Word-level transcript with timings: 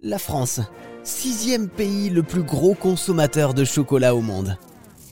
La 0.00 0.18
France, 0.18 0.60
sixième 1.04 1.68
pays 1.68 2.08
le 2.08 2.22
plus 2.22 2.42
gros 2.42 2.72
consommateur 2.72 3.52
de 3.52 3.62
chocolat 3.62 4.14
au 4.14 4.22
monde. 4.22 4.56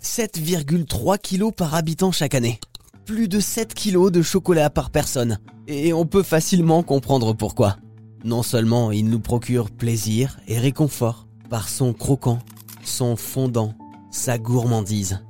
7,3 0.03 1.19
kilos 1.19 1.53
par 1.55 1.75
habitant 1.75 2.13
chaque 2.13 2.35
année. 2.35 2.59
Plus 3.05 3.29
de 3.29 3.39
7 3.39 3.75
kilos 3.75 4.11
de 4.11 4.23
chocolat 4.23 4.71
par 4.71 4.89
personne. 4.89 5.39
Et 5.67 5.93
on 5.93 6.07
peut 6.07 6.23
facilement 6.23 6.83
comprendre 6.83 7.35
pourquoi. 7.35 7.77
Non 8.25 8.43
seulement 8.43 8.91
il 8.91 9.11
nous 9.11 9.21
procure 9.21 9.71
plaisir 9.71 10.39
et 10.49 10.59
réconfort 10.59 11.27
par 11.51 11.69
son 11.69 11.93
croquant, 11.93 12.39
son 12.85 13.17
fondant, 13.17 13.75
sa 14.11 14.39
gourmandise, 14.39 15.23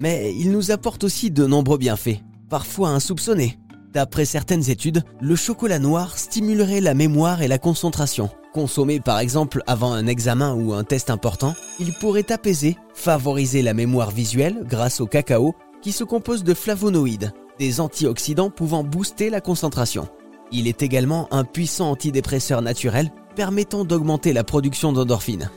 mais 0.00 0.34
il 0.36 0.52
nous 0.52 0.70
apporte 0.70 1.02
aussi 1.02 1.30
de 1.30 1.46
nombreux 1.46 1.78
bienfaits, 1.78 2.20
parfois 2.50 2.90
insoupçonnés. 2.90 3.58
D'après 3.94 4.24
certaines 4.24 4.70
études, 4.70 5.04
le 5.20 5.36
chocolat 5.36 5.78
noir 5.78 6.18
stimulerait 6.18 6.80
la 6.80 6.94
mémoire 6.94 7.42
et 7.42 7.48
la 7.48 7.58
concentration. 7.58 8.28
Consommé 8.52 8.98
par 8.98 9.20
exemple 9.20 9.62
avant 9.68 9.92
un 9.92 10.08
examen 10.08 10.52
ou 10.52 10.72
un 10.72 10.82
test 10.82 11.10
important, 11.10 11.54
il 11.78 11.92
pourrait 11.92 12.32
apaiser, 12.32 12.76
favoriser 12.92 13.62
la 13.62 13.72
mémoire 13.72 14.10
visuelle 14.10 14.64
grâce 14.64 15.00
au 15.00 15.06
cacao 15.06 15.54
qui 15.80 15.92
se 15.92 16.02
compose 16.02 16.42
de 16.42 16.54
flavonoïdes, 16.54 17.32
des 17.60 17.80
antioxydants 17.80 18.50
pouvant 18.50 18.82
booster 18.82 19.30
la 19.30 19.40
concentration. 19.40 20.08
Il 20.50 20.66
est 20.66 20.82
également 20.82 21.28
un 21.32 21.44
puissant 21.44 21.90
antidépresseur 21.90 22.62
naturel 22.62 23.12
permettant 23.36 23.84
d'augmenter 23.84 24.32
la 24.32 24.42
production 24.42 24.92
d'endorphines. 24.92 25.50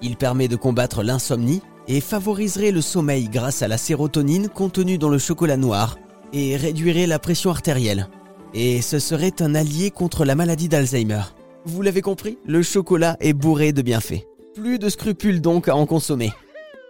Il 0.00 0.16
permet 0.16 0.48
de 0.48 0.56
combattre 0.56 1.02
l'insomnie 1.02 1.60
et 1.86 2.00
favoriserait 2.00 2.70
le 2.70 2.80
sommeil 2.80 3.28
grâce 3.28 3.60
à 3.60 3.68
la 3.68 3.76
sérotonine 3.76 4.48
contenue 4.48 4.96
dans 4.96 5.10
le 5.10 5.18
chocolat 5.18 5.56
noir 5.58 5.96
et 6.32 6.56
réduirait 6.56 7.06
la 7.06 7.18
pression 7.18 7.50
artérielle. 7.50 8.08
Et 8.54 8.82
ce 8.82 8.98
serait 8.98 9.40
un 9.40 9.54
allié 9.54 9.90
contre 9.90 10.24
la 10.24 10.34
maladie 10.34 10.68
d'Alzheimer. 10.68 11.22
Vous 11.64 11.82
l'avez 11.82 12.00
compris, 12.00 12.38
le 12.46 12.62
chocolat 12.62 13.16
est 13.20 13.34
bourré 13.34 13.72
de 13.72 13.82
bienfaits. 13.82 14.24
Plus 14.54 14.78
de 14.78 14.88
scrupules 14.88 15.40
donc 15.40 15.68
à 15.68 15.76
en 15.76 15.86
consommer. 15.86 16.32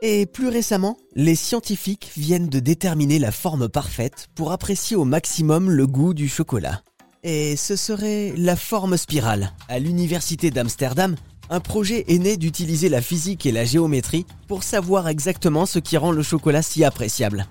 Et 0.00 0.27
plus 0.27 0.48
récemment, 0.48 0.97
les 1.16 1.34
scientifiques 1.34 2.12
viennent 2.16 2.48
de 2.48 2.61
déterminer 2.61 3.19
la 3.19 3.33
forme 3.33 3.69
parfaite 3.69 4.28
pour 4.36 4.53
apprécier 4.53 4.97
au 4.97 5.05
maximum 5.05 5.70
le 5.70 5.86
goût 5.89 6.14
du 6.14 6.28
chocolat. 6.28 6.83
Et 7.25 7.56
ce 7.56 7.75
serait 7.75 8.33
la 8.36 8.55
forme 8.55 8.97
spirale. 8.97 9.53
À 9.69 9.81
l'université 9.81 10.53
d'Amsterdam, 10.53 11.16
un 11.50 11.61
projet 11.61 12.05
est 12.06 12.19
né 12.19 12.36
d'utiliser 12.36 12.89
la 12.89 13.03
physique 13.03 13.44
et 13.47 13.53
la 13.53 13.64
géométrie 13.64 14.27
pour 14.47 14.62
savoir 14.62 15.09
exactement 15.09 15.66
ce 15.66 15.81
qui 15.81 15.97
rend 15.97 16.12
le 16.12 16.22
chocolat 16.22 16.62
si 16.62 16.84
appréciable. 16.84 17.47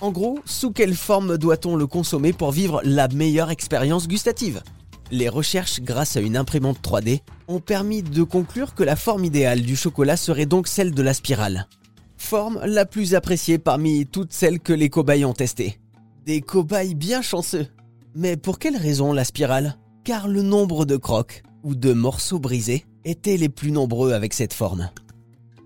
En 0.00 0.12
gros, 0.12 0.38
sous 0.46 0.72
quelle 0.72 0.94
forme 0.94 1.36
doit-on 1.36 1.76
le 1.76 1.86
consommer 1.86 2.32
pour 2.32 2.52
vivre 2.52 2.80
la 2.84 3.06
meilleure 3.08 3.50
expérience 3.50 4.08
gustative? 4.08 4.62
Les 5.10 5.28
recherches 5.28 5.80
grâce 5.80 6.16
à 6.16 6.20
une 6.20 6.38
imprimante 6.38 6.78
3D 6.82 7.20
ont 7.48 7.60
permis 7.60 8.02
de 8.02 8.22
conclure 8.22 8.74
que 8.74 8.82
la 8.82 8.96
forme 8.96 9.26
idéale 9.26 9.60
du 9.60 9.76
chocolat 9.76 10.16
serait 10.16 10.46
donc 10.46 10.68
celle 10.68 10.94
de 10.94 11.02
la 11.02 11.12
spirale. 11.12 11.68
Forme 12.16 12.60
la 12.64 12.86
plus 12.86 13.14
appréciée 13.14 13.58
parmi 13.58 14.06
toutes 14.06 14.32
celles 14.32 14.60
que 14.60 14.72
les 14.72 14.88
cobayes 14.88 15.26
ont 15.26 15.34
testées. 15.34 15.78
Des 16.24 16.40
cobayes 16.40 16.94
bien 16.94 17.20
chanceux. 17.20 17.66
Mais 18.14 18.38
pour 18.38 18.58
quelle 18.58 18.76
raison 18.76 19.12
la 19.12 19.24
spirale? 19.24 19.76
Car 20.04 20.28
le 20.28 20.40
nombre 20.40 20.86
de 20.86 20.96
crocs 20.96 21.42
ou 21.62 21.74
de 21.74 21.92
morceaux 21.92 22.38
brisés 22.38 22.86
étaient 23.04 23.36
les 23.36 23.50
plus 23.50 23.70
nombreux 23.70 24.12
avec 24.12 24.32
cette 24.32 24.54
forme. 24.54 24.88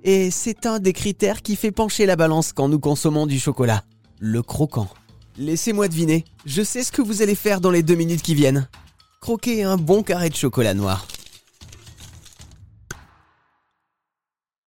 Et 0.03 0.33
c'est 0.33 0.67
un 0.67 0.81
des 0.81 0.93
critères 0.93 1.41
qui 1.41 1.55
fait 1.55 1.71
pencher 1.71 2.05
la 2.05 2.17
balance 2.17 2.53
quand 2.53 2.69
nous 2.69 2.81
consommons 2.81 3.27
du 3.27 3.39
chocolat 3.39 3.85
le 4.19 4.43
croquant. 4.43 4.89
Laissez-moi 5.37 5.89
deviner, 5.89 6.25
je 6.47 6.63
sais 6.63 6.85
ce 6.85 6.93
que 6.93 7.03
vous 7.03 7.23
allez 7.23 7.35
faire 7.35 7.61
dans 7.61 7.71
les 7.71 7.83
deux 7.83 7.97
minutes 7.97 8.23
qui 8.23 8.35
viennent. 8.35 8.69
Croquer 9.21 9.63
un 9.65 9.77
bon 9.77 10.03
carré 10.03 10.29
de 10.29 10.35
chocolat 10.35 10.75
noir. 10.75 11.07